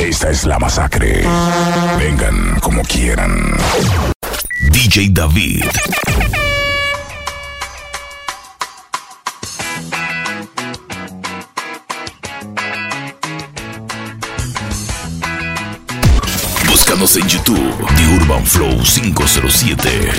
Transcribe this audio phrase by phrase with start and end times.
[0.00, 1.22] Esta es la masacre.
[1.98, 3.54] Vengan como quieran.
[4.70, 5.64] DJ David.
[16.66, 20.10] Búscanos en YouTube, The Urban Flow 507.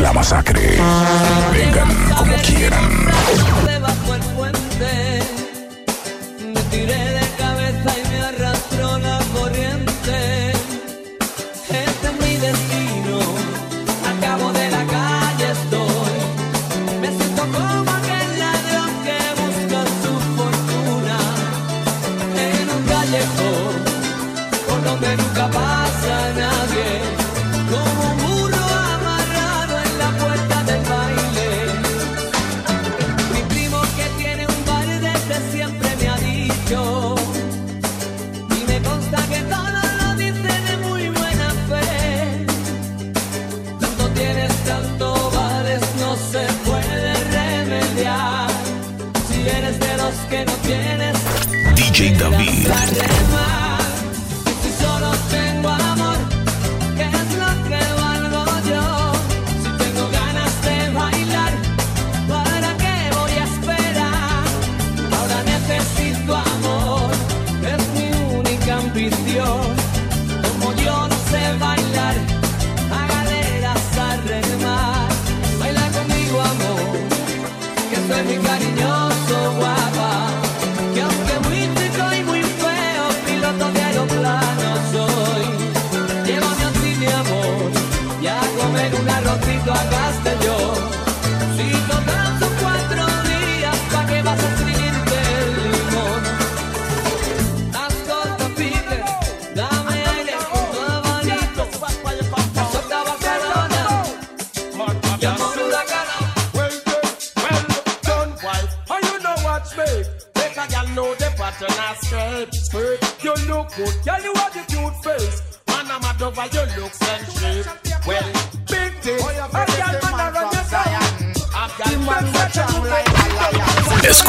[0.00, 0.78] la masacre.
[1.52, 3.79] Vengan como quieran.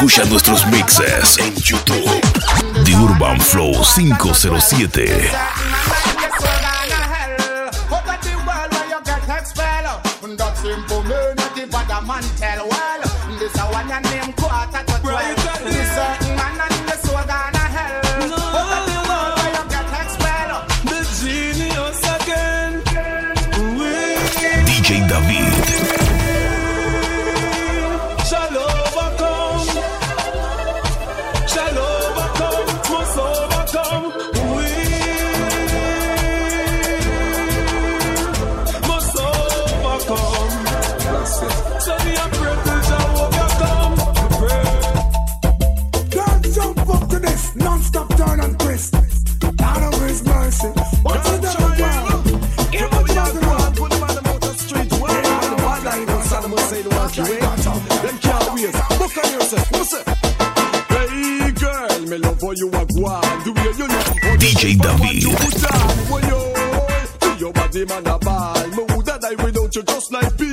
[0.04, 2.20] escucha nuestros mixes en YouTube.
[2.84, 6.21] The Urban Flow 507.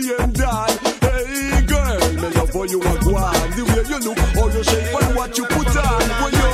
[0.10, 3.50] Just like Hey girl, me love how you a go on.
[3.54, 6.10] The way you look, how you shape and what you put on.
[6.20, 6.50] Well, yo,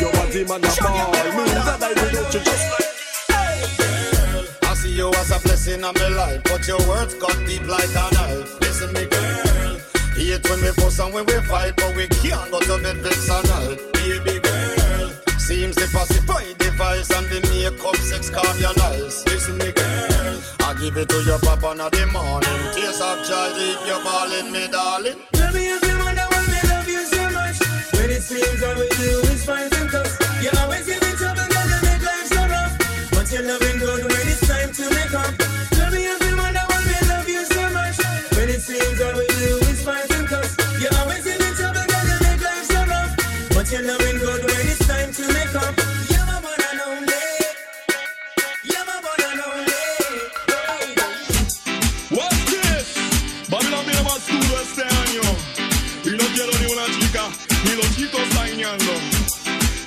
[0.00, 1.12] your body man a ball.
[1.12, 2.88] Me woulda die without you, just like.
[4.62, 7.90] I see you as a blessing on my life, but your words cut deep like
[7.90, 8.60] a knife.
[8.60, 9.78] Listen, me girl.
[10.16, 13.28] Hate when we fuss and when we fight, but we can't go to bed vex
[13.30, 13.76] and all.
[13.92, 14.45] Baby.
[15.46, 19.22] Seems the pacify device and the makeup sex cardinals.
[19.26, 20.42] Listen, me girl.
[20.58, 22.58] I give it to your papa in the morning.
[22.74, 25.14] Tears of joy if you're balling me, darling.
[25.38, 27.62] Tell me if you wonder why me love you so much.
[27.94, 30.18] When it seems all we do is fight and cuss.
[30.42, 32.74] You always give me trouble, girl, you make life so rough.
[33.14, 34.15] But you're loving good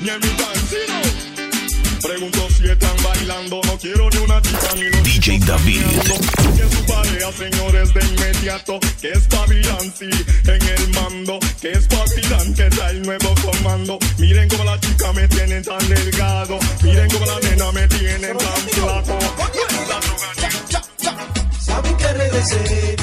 [0.02, 1.50] Ni en mi cancino.
[2.02, 3.60] Pregunto si están bailando.
[3.66, 5.82] No quiero ni una chica, ni los DJ David.
[6.56, 8.80] Que su pareja, señores, de inmediato.
[9.02, 9.28] Que es
[9.98, 10.10] sí,
[10.46, 11.40] en el mando.
[11.62, 14.00] Que es Babylon, que da el nuevo comando.
[14.18, 16.60] Miren cómo la chica me tienen tan delgado.
[16.82, 19.20] Miren cómo la nena me tienen tan flaco.
[21.60, 22.96] Saben que regresé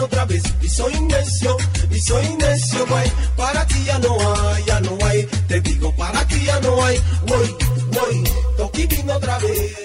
[0.00, 1.56] otra vez y soy necio,
[1.90, 3.12] y soy necio, guay.
[3.36, 5.26] Para ti ya no hay, ya no hay.
[5.48, 6.98] Te digo, para ti ya no hay.
[7.26, 7.56] Voy,
[7.92, 8.24] voy,
[8.56, 9.76] Toki vino otra vez.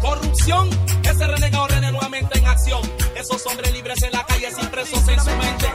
[0.00, 0.70] Corrupción,
[1.02, 2.82] ese renegado rene nuevamente en acción.
[3.16, 5.68] Esos hombres libres en la calle sin presos en su mente.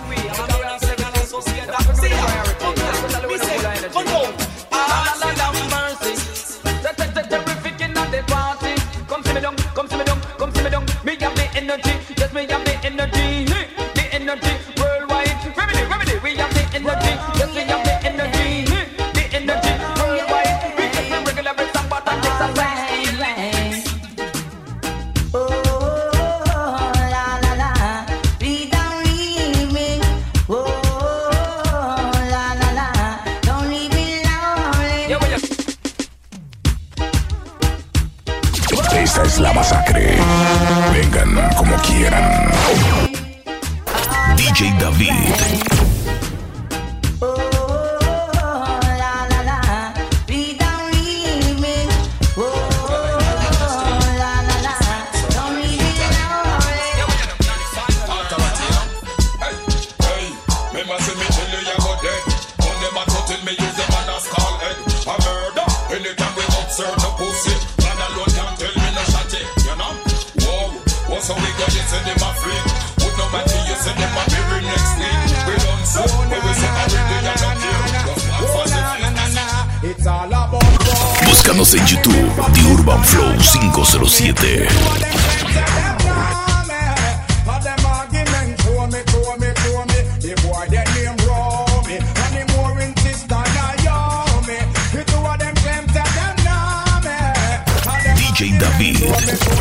[99.25, 99.53] David.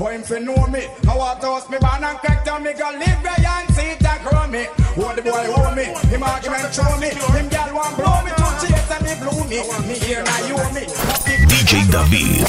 [0.00, 0.88] Why him fi know me?
[1.06, 3.92] I want to host me man and crack down me go live where and see
[3.92, 4.64] it and grow me.
[4.96, 5.92] What the boy owe me?
[6.08, 7.12] Him argument show me.
[7.36, 9.60] Him gal want blow me to chase and me blew me.
[9.86, 10.88] Me here now you owe me.
[11.52, 12.48] DJ David.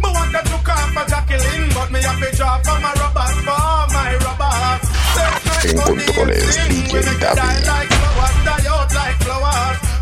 [0.00, 3.36] Me want to look off for Jacqueline, but me have to draw for my robbers,
[3.44, 4.88] for my robbers.
[5.68, 7.94] En controles, DJ David.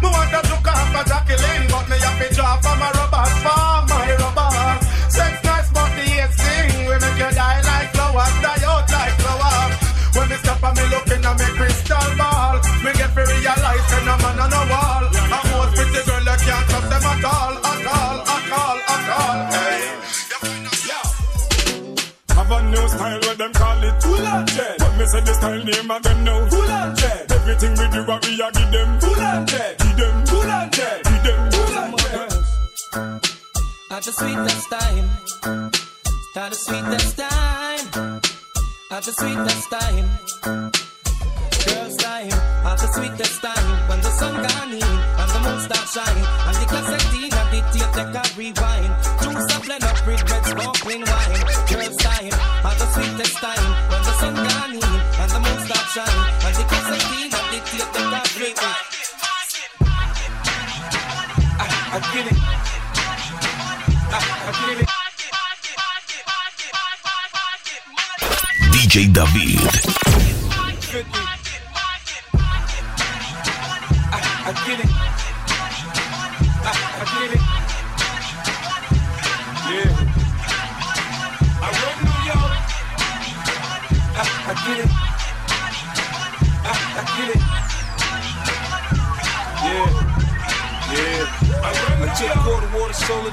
[0.02, 3.86] Me want to look for Jacqueline, but me have to draw for my robbers, for
[3.86, 4.82] my robbers.
[5.14, 6.90] Sex nice, but the hate sting.
[6.90, 9.74] We make you die like flowers, die out like flowers.
[10.18, 14.02] When me stop and me looking at me crystal ball, me get to realize that
[14.02, 15.04] no man on the wall.
[15.06, 19.06] A most pretty girl, you can't trust them at all, at all, at all, at
[19.22, 19.38] all.
[19.54, 20.02] Hey.
[22.34, 24.80] Have a new style where them call it Hula Jet.
[24.82, 27.30] When me say the style name again now Hula Jet.
[27.30, 29.81] Everything we do, what we a give them Hula Jet.
[29.96, 31.04] Them Hula Jet.
[31.04, 32.32] Give them Hula Jet.
[33.90, 35.08] At the sweetest time,
[36.34, 38.20] at the sweetest time,
[38.90, 40.06] at the sweetest time,
[41.66, 42.32] girls time,
[42.70, 46.56] at the sweetest time, when the sun gone in and the moon start shine, and
[46.56, 51.04] the cassette in and the tape a rewind, juice a blend up with red sparkling
[51.04, 52.32] wine, girls time,
[52.64, 53.61] at the sweetest time,
[68.92, 69.72] DJ David.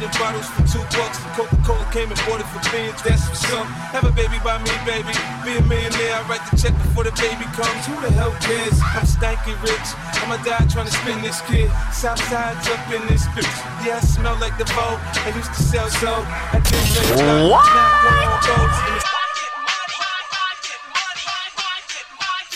[0.02, 1.20] In bottles for two bucks.
[1.36, 3.00] Coca-Cola came and bought it for beans.
[3.04, 3.68] That's what's up.
[3.92, 5.12] Have a baby by me, baby.
[5.44, 6.16] Be a millionaire.
[6.16, 7.84] I write the check before the baby comes.
[7.88, 8.80] Who the hell cares?
[8.96, 9.90] I'm stanky rich.
[10.24, 11.70] I'ma die trying to spin this kid.
[11.92, 13.56] Southside's up in this bitch.
[13.84, 15.00] Yeah, I smell like the vote.
[15.28, 16.24] I used to sell so.
[16.26, 17.66] I didn't know What?
[17.68, 19.10] Now I'm on boats in the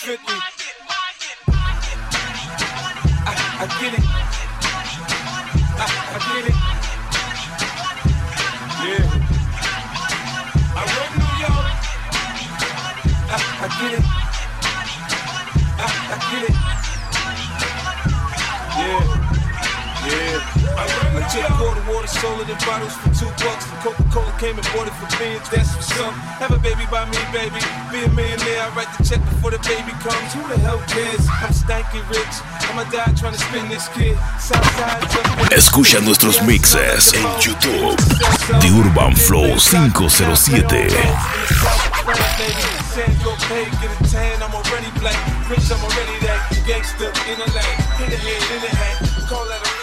[0.04, 0.53] 50.
[22.04, 23.66] Water, sold it in bottles for two bucks.
[23.72, 25.48] And Coca-Cola came and bought it for beans.
[25.50, 26.14] That's what's up.
[26.40, 27.60] Have a baby by me, baby.
[27.92, 28.62] Be a millionaire.
[28.64, 30.34] I write the check before the baby comes.
[30.34, 31.26] Who the hell cares?
[31.42, 32.36] I'm stanky rich.
[32.70, 34.18] I'ma die trying to spin this kid.
[34.40, 37.98] Southside's up in this Escucha nuestros mixes en YouTube.
[38.60, 40.68] The Urban Flow 507.
[43.82, 45.18] Get a tan, I'm already black.
[45.50, 46.40] Rich, I'm already that.
[46.68, 47.80] Gangster in the lane.
[48.04, 49.28] In the head, in the hat.
[49.30, 49.83] Call that a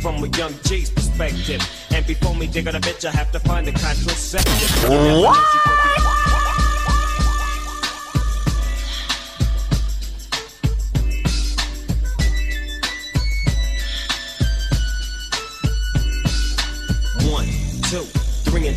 [0.00, 1.60] From a young G's perspective.
[1.90, 4.88] And before me dig on a bitch, I have to find a contraceptive.
[4.88, 6.19] What?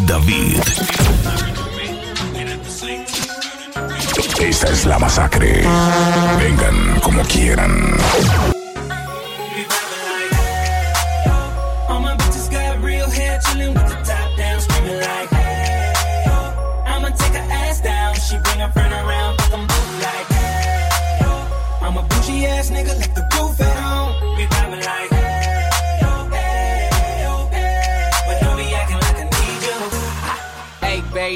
[0.00, 0.60] David.
[4.40, 5.62] Esta es la masacre.
[6.38, 7.96] Vengan como quieran.
[11.88, 12.16] All my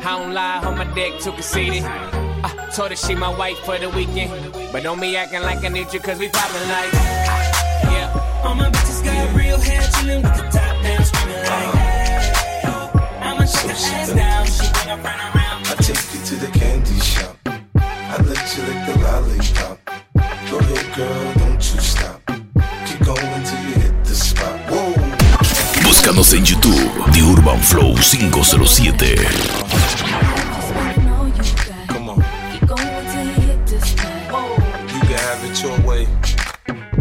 [0.00, 1.82] I don't lie, on my dick too conceited.
[1.84, 4.52] I told her she my wife for the weekend.
[4.72, 6.90] But don't be acting like I need you, cause we poppin' like.
[6.94, 8.42] ah, Yeah.
[8.44, 12.70] All my bitches got real hair, chillin' with the top down, screaming like, hey, yo.
[13.26, 14.46] I'ma take her ass down.
[14.46, 15.66] She bring her friend around.
[15.66, 17.36] I take you to the candy shop.
[17.76, 19.78] I let you lick the lollipop.
[20.50, 22.20] Go ahead, girl, don't you stop.
[22.86, 24.58] Keep going till you hit the spot.
[24.70, 24.94] Whoa.
[25.82, 26.88] Búscanos en YouTube.
[27.12, 29.67] The Urban Flow 507.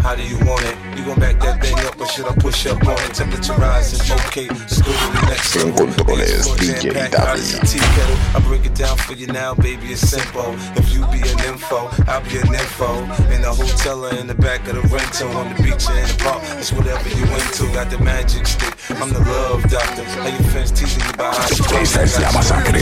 [0.08, 0.78] How do you want it?
[0.96, 3.14] You gon' back that thing up, or should I push up on it?
[3.14, 4.00] Temperature rising,
[4.32, 4.48] okay.
[4.48, 7.36] Let's go to the next En controles, DJ jam-packed, David.
[7.36, 8.16] ice and tea kettle.
[8.32, 9.92] I break it down for you now, baby.
[9.92, 10.56] It's simple.
[10.80, 13.04] If you be an info, I'll be an info.
[13.36, 16.08] In the hotel or in the back of the rental, on the beach or in
[16.08, 17.68] the park, it's whatever you into.
[17.76, 18.72] Got the magic stick.
[19.04, 20.06] I'm the love doctor.
[20.24, 22.80] How your fans teasing you you Esta es la masacre.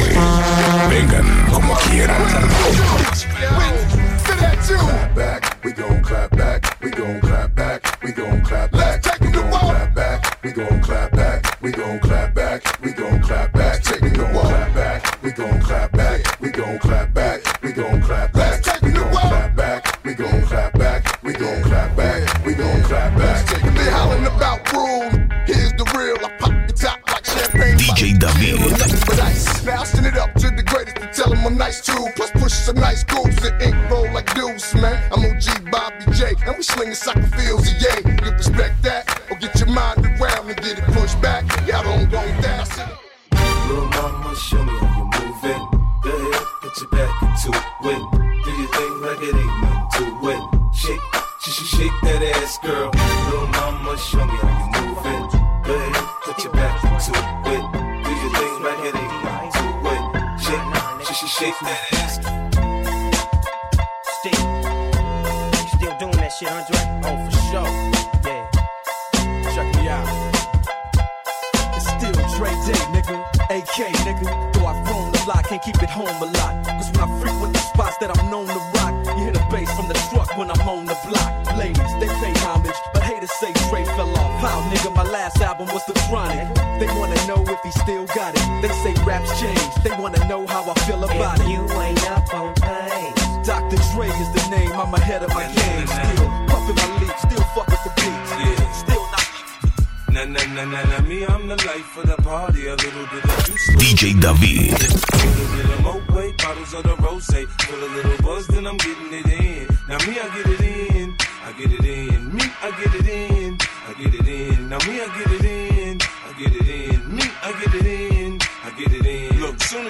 [0.94, 2.22] Vengan como quieran.
[4.46, 9.32] Clap back, we gon' clap back, we gon' clap back, we gon' clap back, we
[9.32, 14.02] gon' clap back, we gon' clap back, we gon' clap back, we gon' clap back,
[14.02, 14.05] we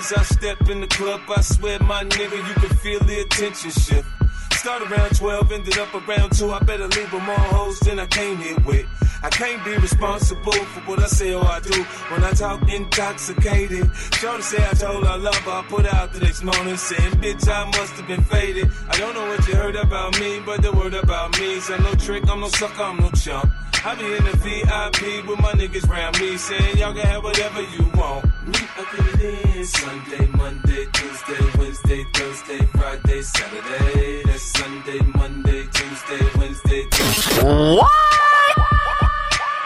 [0.05, 3.71] as I step in the club, I swear, my nigga, you can feel the attention
[3.71, 4.07] shift.
[4.53, 6.51] Start around 12, ended up around 2.
[6.51, 8.85] I better leave with more hoes than I came here with.
[9.25, 11.81] I can't be responsible for what I say or I do
[12.13, 13.89] when I talk intoxicated.
[14.13, 15.51] Shorty say I told her love her.
[15.51, 18.69] I put out the next morning saying, bitch, I must have been faded.
[18.87, 21.81] I don't know what you heard about me, but the word about me is I'm
[21.81, 23.51] no trick, I'm no sucker, I'm no chump.
[23.83, 27.61] I be in the VIP with my niggas round me saying y'all can have whatever
[27.61, 28.25] you want.
[28.45, 34.21] Me, I get it in Sunday, Monday, Tuesday, Wednesday, Thursday, Friday, Saturday.
[34.25, 37.75] That's Sunday, Monday, Tuesday, Wednesday, Thursday.
[37.77, 38.34] What?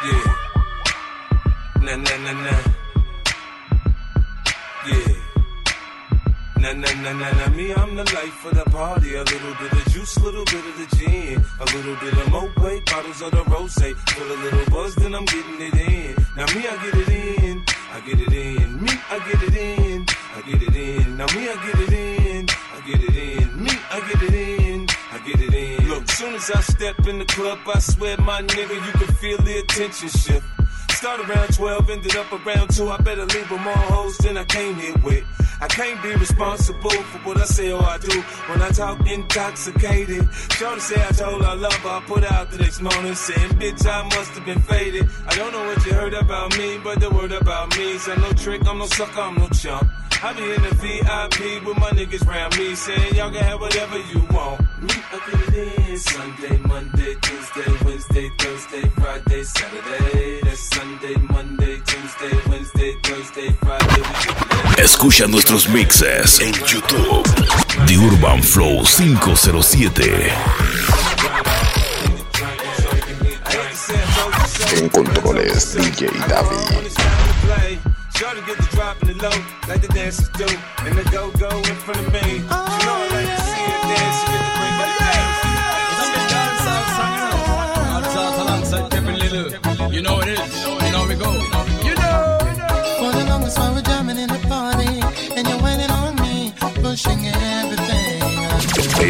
[0.10, 1.86] Yeah.
[1.86, 2.56] Na na na na.
[4.88, 5.16] Yeah.
[6.62, 7.46] Na na na na na.
[7.56, 9.16] Me, I'm the life of the party.
[9.16, 12.32] A little bit of juice, a little bit of the gin, a little bit of
[12.32, 13.76] Moet, bottles of the rose.
[13.76, 16.16] Feel a little buzz, then I'm getting it in.
[16.36, 17.64] Now me, I get it in.
[17.94, 18.82] I get it in.
[18.84, 20.06] Me, I get it in.
[20.36, 21.18] I get it in.
[21.18, 22.46] Now me, I get it in.
[22.50, 23.64] I get it in.
[23.64, 24.59] Me, I get it in.
[26.20, 29.60] Soon as I step in the club, I swear, my nigga, you can feel the
[29.60, 30.59] attention shift.
[31.00, 32.90] Start around 12, ended up around 2.
[32.90, 35.24] I better leave with more hoes than I came here with.
[35.62, 40.28] I can't be responsible for what I say or I do when I talk intoxicated.
[40.34, 41.90] Shorty say I told her I love her.
[41.90, 45.08] I put out the next morning saying, bitch, I must have been faded.
[45.26, 48.20] I don't know what you heard about me, but the word about me is I'm
[48.20, 49.90] no trick, I'm no sucker, I'm no chump.
[50.22, 53.98] I be in the VIP with my niggas round me saying y'all can have whatever
[53.98, 54.60] you want.
[54.82, 60.42] Me, I get it in Sunday, Monday, Tuesday, Wednesday, Thursday, Friday, Saturday.
[60.42, 60.89] That's Sunday,
[64.78, 67.24] Escucha nuestros mixes en YouTube.
[67.86, 70.32] The Urban Flow 507.
[74.78, 76.90] En controles DJ David.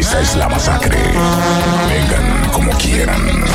[0.10, 0.98] Esta es la masacre.
[1.88, 3.46] Vengan como quieran.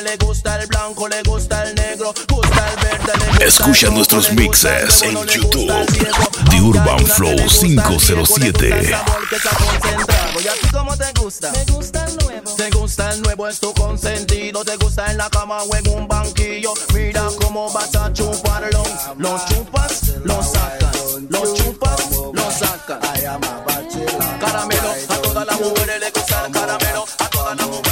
[0.00, 3.12] le gusta el blanco, le gusta el negro, gusta el verde.
[3.18, 5.86] Le gusta Escucha nuestros mixes en YouTube.
[6.50, 8.68] The Urban Flow 507.
[8.68, 10.46] ¿Y
[10.96, 12.04] te gusta?
[12.06, 12.56] El nuevo.
[12.56, 14.64] Te gusta el nuevo, es tu consentido.
[14.64, 16.72] Te gusta en la cama o en un banquillo.
[16.94, 18.82] Mira cómo vas a chuparlo.
[19.18, 20.96] Lo chupas, lo sacas.
[21.28, 22.00] Lo chupas,
[22.32, 22.98] lo sacas.
[24.40, 27.04] Caramelo, a todas las mujeres le gusta caramelo.
[27.18, 27.91] A todas las mujeres.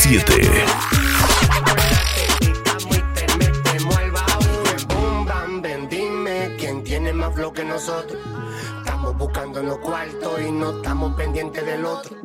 [0.00, 0.80] 7.
[7.36, 8.18] lo que nosotros.
[8.78, 12.16] Estamos buscando los cuartos y no estamos pendientes del otro.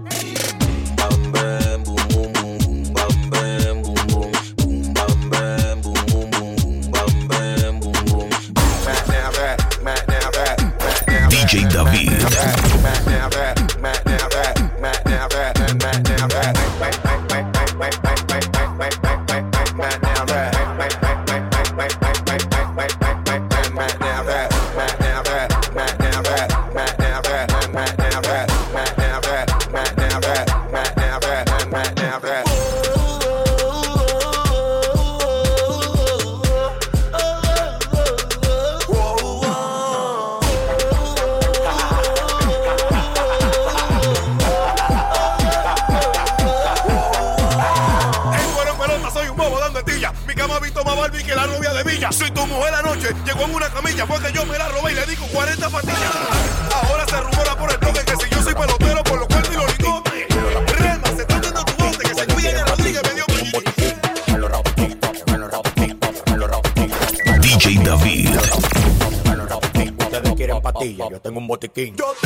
[71.75, 71.93] King.
[71.97, 72.24] Yo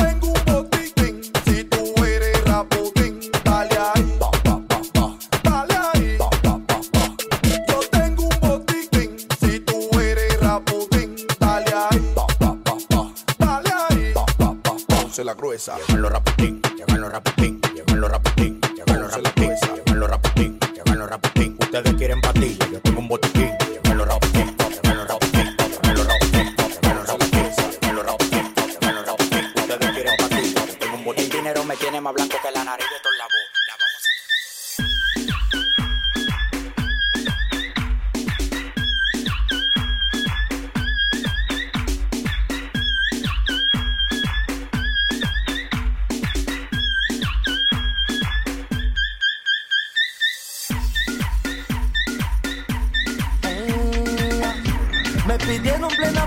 [31.49, 33.33] género me tiene más blanco que la nariz de todo la voz.
[33.67, 33.75] La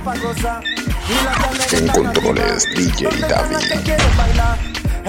[0.04, 0.60] vamos a...
[1.76, 4.01] En controles DJ David.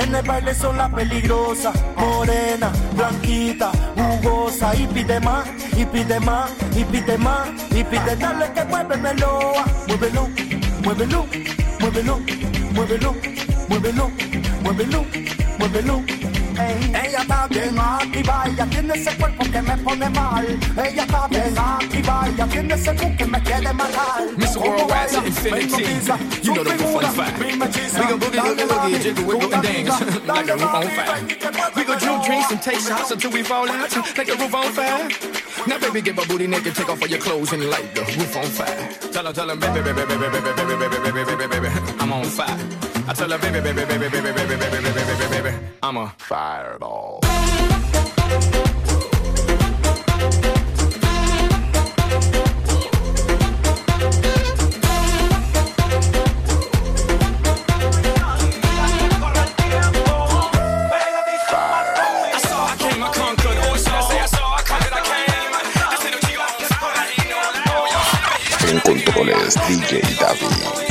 [0.03, 6.51] En el baile son las peligrosas, morena, blanquita, jugosa y pide más, y pide más,
[6.75, 10.27] y pide más, y pide dale que muévemelo, ah, muévelo,
[10.83, 11.25] muévelo,
[11.79, 12.19] muévelo,
[12.73, 13.15] muévelo,
[13.69, 14.11] muévelo,
[14.61, 15.05] muévelo,
[15.57, 16.22] muévelo.
[16.69, 20.59] Ella está bien activa, ella tiene ese cuerpo que me pone mal.
[20.77, 24.23] Ella está bien activa, ella tiene ese que me quiere matar.
[24.53, 25.83] Como Worldwide to infinity.
[26.43, 27.57] You know the roof on figura, fire.
[27.57, 27.99] me hechiza.
[27.99, 31.73] We gon' boogie, boogie, boogie, jiggle, wiggle, and dance like the roof on fire.
[31.75, 34.71] We gon' drink drinks and take shots until we fall out like the roof on
[34.73, 35.09] fire.
[35.67, 38.35] Now, baby, get my booty naked, take off all your clothes and light the roof
[38.37, 38.89] on fire.
[39.11, 42.13] Tell her, tell her, baby, baby, baby, baby, baby, baby, baby, baby, baby, baby, I'm
[42.13, 42.92] on fire.
[43.05, 46.13] I tell her, baby, baby, baby, baby, baby, baby, baby, baby, baby, baby, I'm a
[46.17, 47.19] fireball.
[69.65, 70.82] DJ David.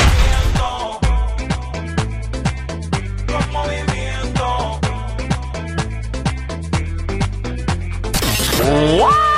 [8.73, 9.32] What?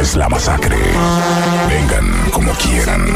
[0.00, 0.76] Es la masacre.
[1.68, 3.06] Vengan como quieran.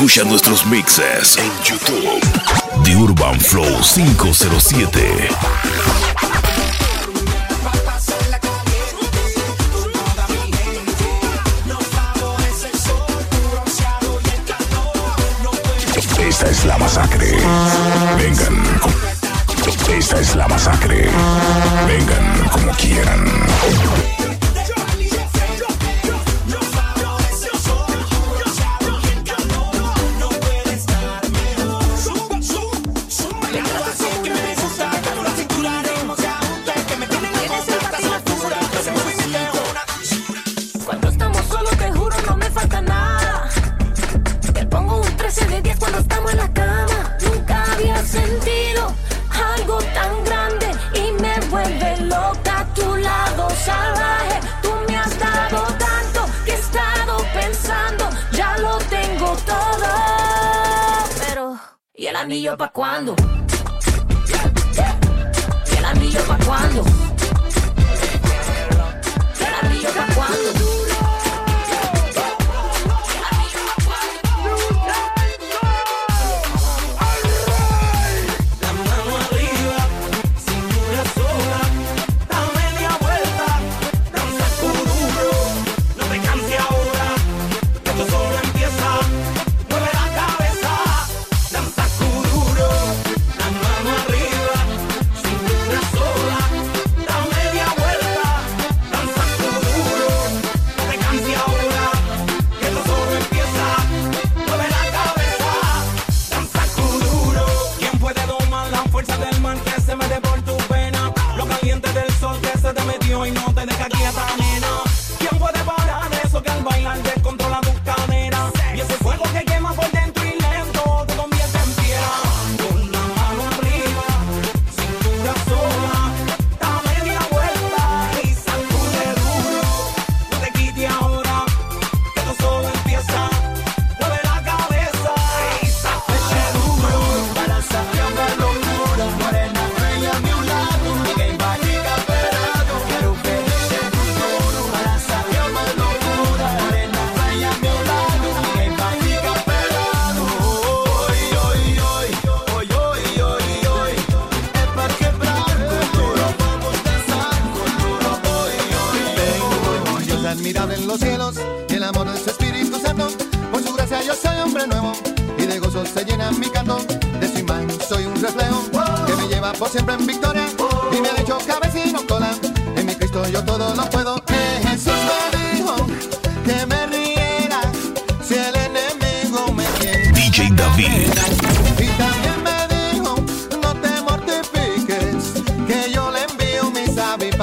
[0.00, 2.22] Escucha nuestros mixes en YouTube.
[2.84, 5.28] The Urban Flow 507.
[16.18, 17.36] Esta es la masacre.
[18.16, 18.80] Vengan.
[19.98, 21.10] Esta es la masacre.
[21.86, 23.29] Vengan como quieran.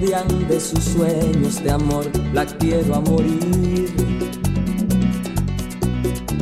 [0.00, 3.94] De sus sueños de amor La quiero a morir.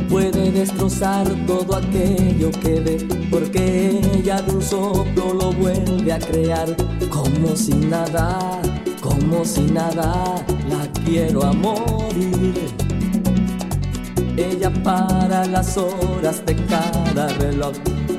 [0.09, 6.73] Puede destrozar todo aquello que ve Porque ella de un soplo lo vuelve a crear.
[7.09, 8.61] Como si nada,
[9.01, 10.35] como si nada
[10.69, 12.55] La quiero a morir.
[14.37, 17.73] Ella para las horas de cada reloj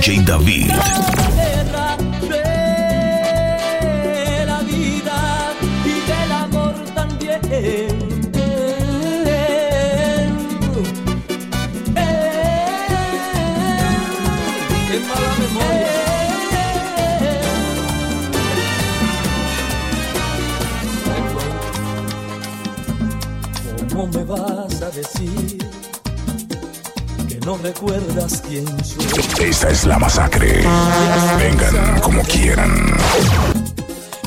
[0.00, 0.68] DJ David.
[0.68, 1.96] Cada guerra
[2.28, 2.36] de
[4.46, 5.52] la vida
[5.84, 7.40] y del amor también.
[14.88, 15.98] Qué mala memoria.
[23.90, 25.57] ¿Cómo me vas a decir
[27.48, 29.48] no recuerdas quién soy?
[29.48, 30.62] Esta es la masacre.
[31.38, 32.94] Vengan como quieran.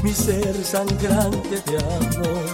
[0.01, 2.45] mi ser sangrante de amor.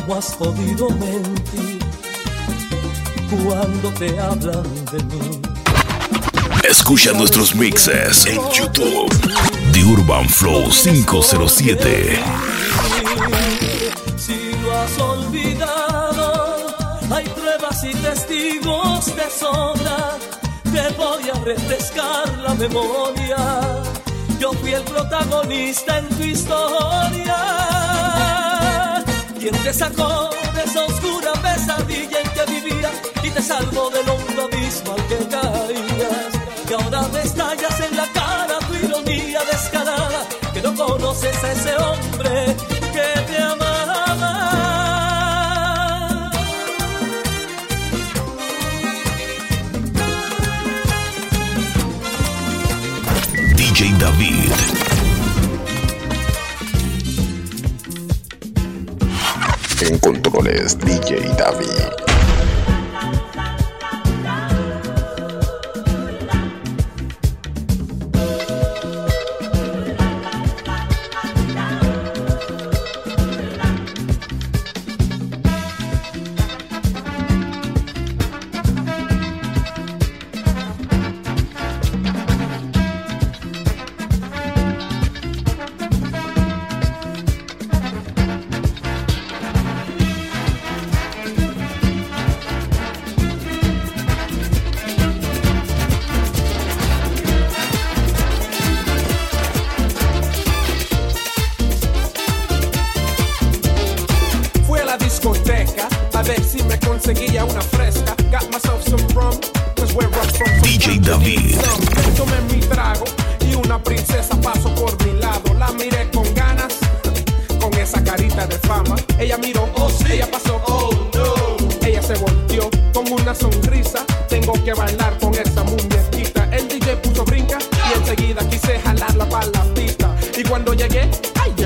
[0.00, 1.78] ¿Cómo has podido mentir
[3.30, 5.40] cuando te hablan de mí?
[6.68, 9.14] Escucha nuestros mixes en YouTube.
[9.72, 12.18] The Urban Flow 507.
[14.16, 15.83] Si lo has olvidado,
[17.84, 20.16] y testigos de sobra.
[20.72, 23.36] Te voy a refrescar la memoria.
[24.38, 27.36] Yo fui el protagonista en tu historia.
[29.38, 34.42] Quien te sacó de esa oscura pesadilla en que vivías y te salvó del hondo
[34.44, 36.32] abismo al que caías.
[36.68, 41.76] Y ahora me estallas en la cara tu ironía descarada, que no conoces a ese
[41.76, 42.73] hombre
[53.98, 54.52] David.
[59.80, 59.98] En
[60.78, 62.03] DJ David.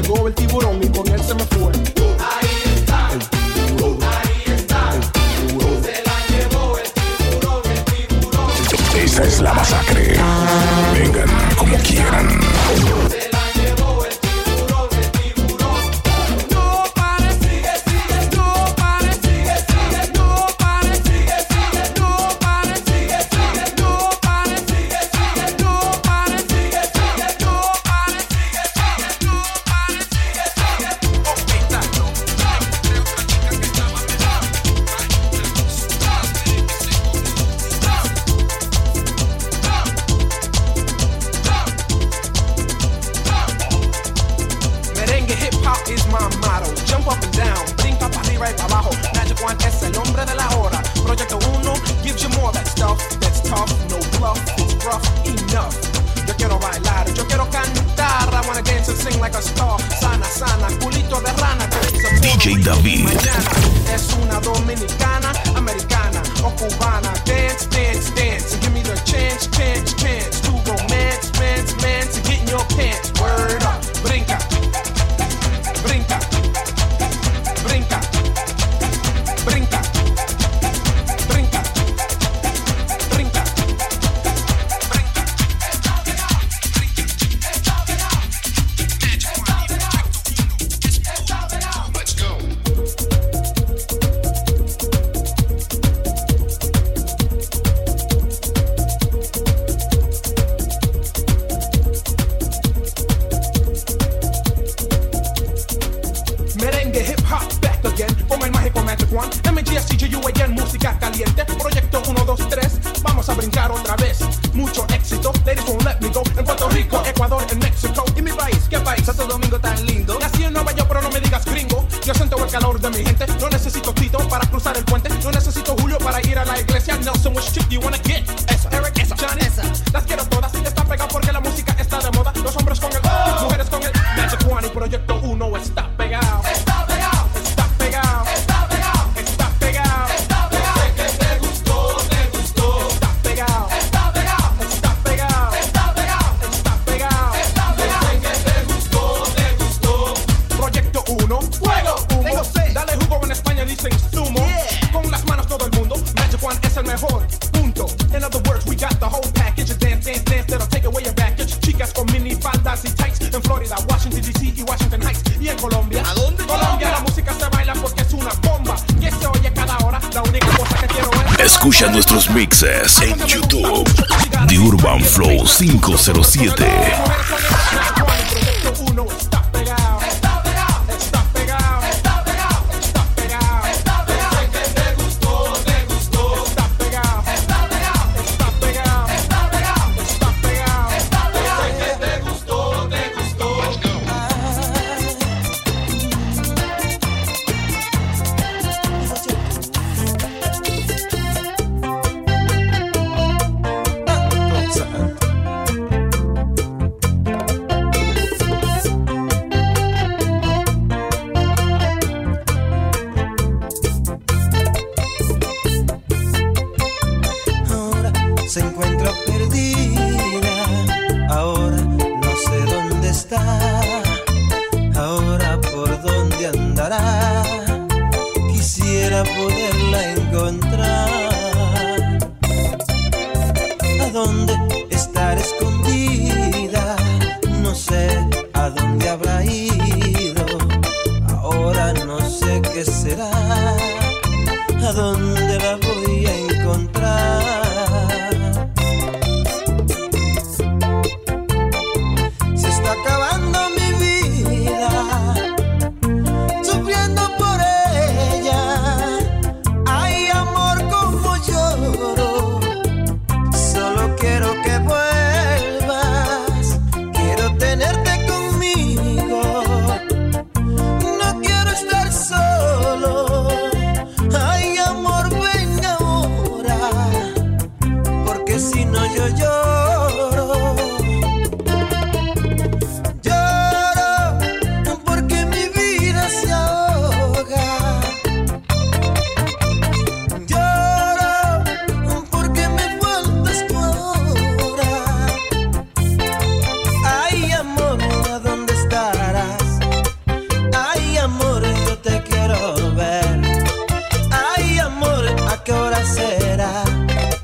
[0.08, 0.87] Llegó el tiburón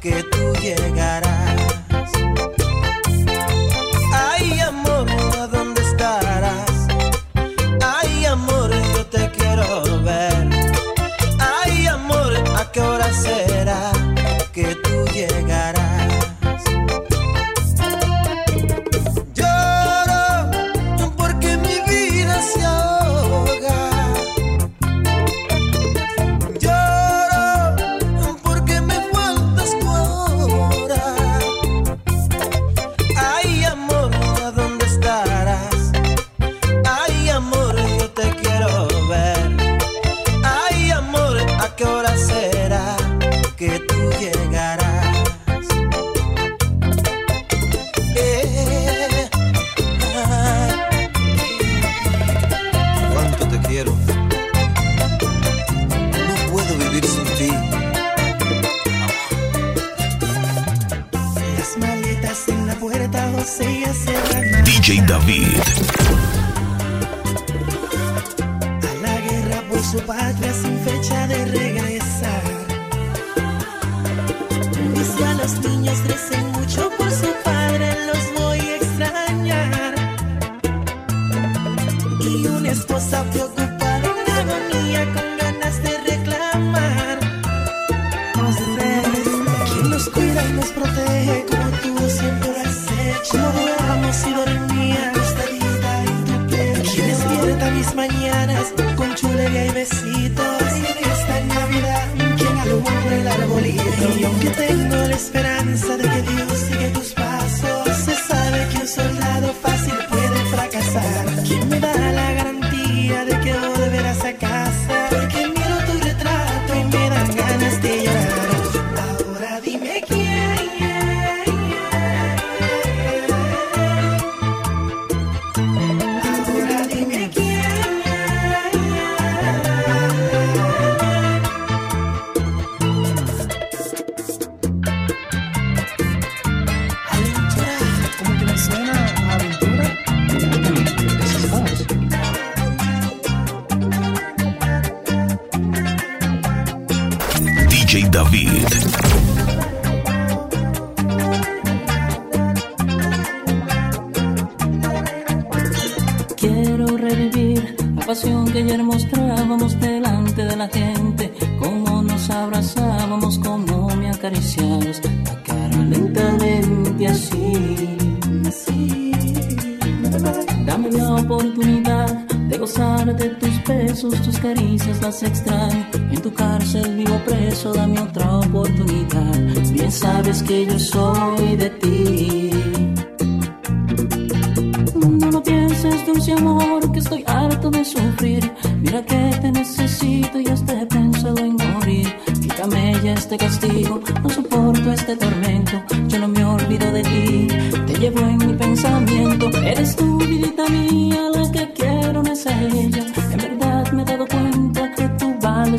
[0.05, 1.24] que tú llegarás.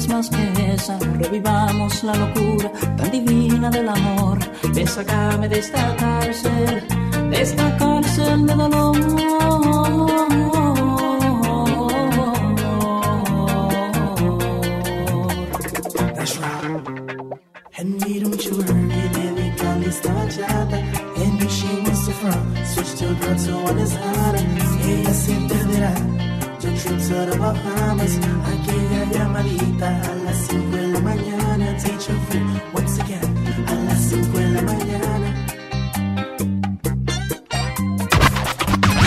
[0.05, 4.37] mismas que esa, revivamos la locura tan divina del amor.
[4.73, 6.87] Ven, sacame de esta cárcel,
[7.29, 8.95] de esta cárcel de dolor.
[17.77, 20.79] And we don't you worry, baby, girl, it's not jada.
[21.21, 24.45] And if she wants to front, switch to girl to one is harder.
[24.87, 25.93] Ella se entenderá,
[26.61, 28.17] yo trip to the Bahamas.
[28.17, 28.74] I
[29.17, 31.77] llamadita a las 5 de la mañana.
[31.77, 35.45] Teacher Free, once again, a las 5 de la mañana.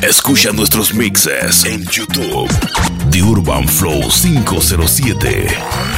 [0.02, 2.48] Escucha nuestros mixes en YouTube.
[3.10, 5.97] The Urban Flow 507.